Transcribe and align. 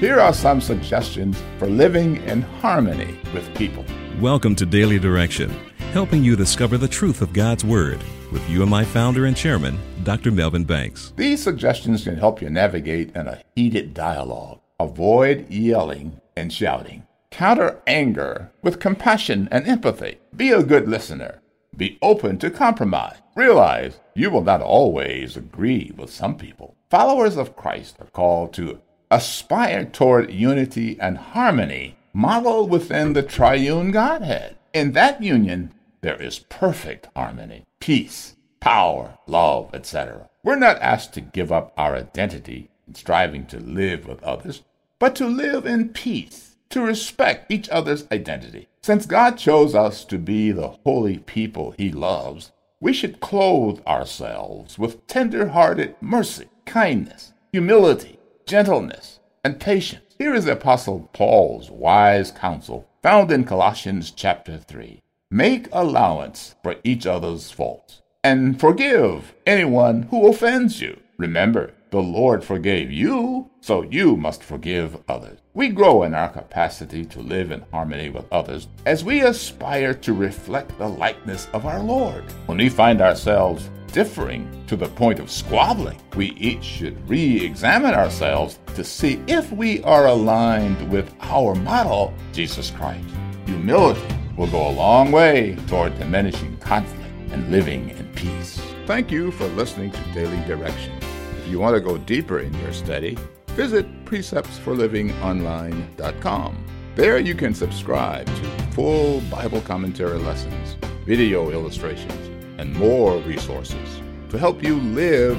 Here 0.00 0.18
are 0.18 0.34
some 0.34 0.60
suggestions 0.60 1.40
for 1.56 1.68
living 1.68 2.16
in 2.24 2.42
harmony 2.42 3.16
with 3.32 3.54
people. 3.54 3.84
Welcome 4.20 4.56
to 4.56 4.66
Daily 4.66 4.98
Direction, 4.98 5.48
helping 5.92 6.24
you 6.24 6.34
discover 6.34 6.76
the 6.76 6.88
truth 6.88 7.22
of 7.22 7.32
God's 7.32 7.64
Word 7.64 8.00
with 8.32 8.46
UMI 8.50 8.86
founder 8.86 9.26
and 9.26 9.36
chairman, 9.36 9.78
Dr. 10.02 10.32
Melvin 10.32 10.64
Banks. 10.64 11.12
These 11.16 11.44
suggestions 11.44 12.02
can 12.02 12.16
help 12.16 12.42
you 12.42 12.50
navigate 12.50 13.14
in 13.14 13.28
a 13.28 13.40
heated 13.54 13.94
dialogue. 13.94 14.60
Avoid 14.80 15.48
yelling 15.48 16.20
and 16.36 16.52
shouting. 16.52 17.06
Counter 17.30 17.80
anger 17.86 18.50
with 18.62 18.80
compassion 18.80 19.48
and 19.52 19.64
empathy. 19.68 20.18
Be 20.34 20.50
a 20.50 20.64
good 20.64 20.88
listener. 20.88 21.40
Be 21.76 21.98
open 22.02 22.38
to 22.38 22.50
compromise. 22.50 23.18
Realize 23.36 24.00
you 24.16 24.30
will 24.30 24.42
not 24.42 24.60
always 24.60 25.36
agree 25.36 25.92
with 25.96 26.10
some 26.10 26.36
people. 26.36 26.74
Followers 26.90 27.36
of 27.36 27.54
Christ 27.54 27.96
are 28.00 28.06
called 28.06 28.52
to 28.54 28.80
aspire 29.14 29.84
toward 29.84 30.32
unity 30.32 30.98
and 31.00 31.16
harmony 31.16 31.96
modeled 32.12 32.68
within 32.68 33.12
the 33.12 33.22
triune 33.22 33.92
Godhead. 33.92 34.56
In 34.72 34.90
that 34.92 35.22
union, 35.22 35.72
there 36.00 36.20
is 36.20 36.40
perfect 36.40 37.08
harmony, 37.14 37.64
peace, 37.78 38.34
power, 38.58 39.16
love, 39.28 39.72
etc. 39.72 40.28
We're 40.42 40.56
not 40.56 40.82
asked 40.82 41.14
to 41.14 41.20
give 41.20 41.52
up 41.52 41.72
our 41.76 41.94
identity 41.94 42.70
in 42.88 42.96
striving 42.96 43.46
to 43.46 43.60
live 43.60 44.04
with 44.08 44.20
others, 44.24 44.62
but 44.98 45.14
to 45.14 45.26
live 45.28 45.64
in 45.64 45.90
peace, 45.90 46.56
to 46.70 46.80
respect 46.80 47.52
each 47.52 47.68
other's 47.68 48.06
identity. 48.10 48.66
Since 48.82 49.06
God 49.06 49.38
chose 49.38 49.76
us 49.76 50.04
to 50.06 50.18
be 50.18 50.50
the 50.50 50.74
holy 50.84 51.18
people 51.18 51.72
He 51.78 51.92
loves, 51.92 52.50
we 52.80 52.92
should 52.92 53.20
clothe 53.20 53.80
ourselves 53.86 54.76
with 54.76 55.06
tender 55.06 55.48
hearted 55.48 55.94
mercy, 56.00 56.48
kindness, 56.66 57.32
humility, 57.52 58.18
gentleness, 58.46 59.20
and 59.42 59.60
patience. 59.60 60.14
Here 60.18 60.34
is 60.34 60.44
the 60.44 60.52
Apostle 60.52 61.10
Paul's 61.12 61.70
wise 61.70 62.30
counsel 62.30 62.88
found 63.02 63.30
in 63.30 63.44
Colossians 63.44 64.10
chapter 64.10 64.58
3. 64.58 65.02
Make 65.30 65.68
allowance 65.72 66.54
for 66.62 66.76
each 66.84 67.06
other's 67.06 67.50
faults 67.50 68.02
and 68.22 68.58
forgive 68.58 69.34
anyone 69.46 70.02
who 70.04 70.28
offends 70.28 70.80
you. 70.80 71.00
Remember, 71.18 71.72
the 71.90 72.02
Lord 72.02 72.42
forgave 72.42 72.90
you, 72.90 73.50
so 73.60 73.82
you 73.82 74.16
must 74.16 74.42
forgive 74.42 74.98
others. 75.08 75.38
We 75.52 75.68
grow 75.68 76.02
in 76.02 76.14
our 76.14 76.28
capacity 76.28 77.04
to 77.04 77.20
live 77.20 77.52
in 77.52 77.64
harmony 77.70 78.08
with 78.10 78.24
others 78.32 78.66
as 78.84 79.04
we 79.04 79.22
aspire 79.22 79.94
to 79.94 80.12
reflect 80.12 80.76
the 80.76 80.88
likeness 80.88 81.46
of 81.52 81.66
our 81.66 81.80
Lord. 81.80 82.24
When 82.46 82.58
we 82.58 82.68
find 82.68 83.00
ourselves 83.00 83.70
differing 83.94 84.66
to 84.66 84.74
the 84.74 84.88
point 84.88 85.20
of 85.20 85.30
squabbling, 85.30 85.96
we 86.16 86.32
each 86.32 86.64
should 86.64 87.08
re 87.08 87.40
examine 87.44 87.94
ourselves 87.94 88.58
to 88.74 88.82
see 88.82 89.22
if 89.28 89.52
we 89.52 89.80
are 89.84 90.08
aligned 90.08 90.90
with 90.90 91.14
our 91.20 91.54
model, 91.54 92.12
Jesus 92.32 92.72
Christ. 92.72 93.06
Humility 93.46 94.02
will 94.36 94.48
go 94.48 94.68
a 94.68 94.72
long 94.72 95.12
way 95.12 95.56
toward 95.68 95.96
diminishing 95.96 96.56
conflict 96.56 97.08
and 97.30 97.52
living 97.52 97.90
in 97.90 98.12
peace. 98.14 98.60
Thank 98.84 99.12
you 99.12 99.30
for 99.30 99.46
listening 99.48 99.92
to 99.92 100.00
Daily 100.12 100.44
Direction. 100.44 100.98
If 101.38 101.46
you 101.46 101.60
want 101.60 101.76
to 101.76 101.80
go 101.80 101.96
deeper 101.96 102.40
in 102.40 102.52
your 102.54 102.72
study, 102.72 103.16
visit 103.50 103.86
preceptsforlivingonline.com. 104.06 106.64
There 106.96 107.18
you 107.18 107.36
can 107.36 107.54
subscribe 107.54 108.26
to 108.26 108.44
full 108.72 109.20
Bible 109.30 109.60
commentary 109.60 110.18
lessons, 110.18 110.76
video 111.06 111.50
illustrations, 111.50 112.33
and 112.58 112.74
more 112.74 113.18
resources 113.18 114.00
to 114.30 114.38
help 114.38 114.62
you 114.62 114.76
live 114.76 115.36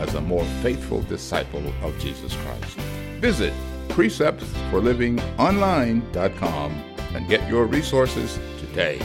as 0.00 0.14
a 0.14 0.20
more 0.20 0.44
faithful 0.62 1.02
disciple 1.02 1.66
of 1.82 1.98
Jesus 1.98 2.36
Christ. 2.36 2.78
Visit 3.20 3.52
preceptsforlivingonline.com 3.88 6.84
and 7.14 7.28
get 7.28 7.48
your 7.48 7.66
resources 7.66 8.38
today. 8.60 9.00